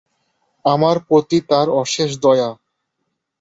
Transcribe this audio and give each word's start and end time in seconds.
আমার 0.65 0.95
প্রতি 1.07 1.37
তাঁর 1.49 1.67
অশেষ 1.81 2.09
দয়া। 2.23 2.49